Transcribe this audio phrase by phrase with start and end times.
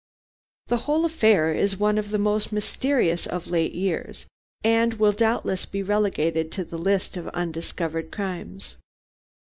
[0.65, 4.25] The whole affair is one of the most mysterious of late years,
[4.63, 8.77] and will doubtless be relegated to the list of undiscovered crimes.